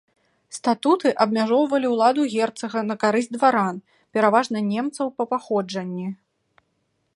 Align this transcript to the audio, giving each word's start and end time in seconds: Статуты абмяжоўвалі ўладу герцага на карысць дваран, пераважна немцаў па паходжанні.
Статуты 0.57 1.09
абмяжоўвалі 1.25 1.87
ўладу 1.93 2.21
герцага 2.33 2.79
на 2.89 2.95
карысць 3.05 3.31
дваран, 3.37 3.75
пераважна 4.17 4.57
немцаў 4.73 5.07
па 5.19 5.23
паходжанні. 5.35 6.07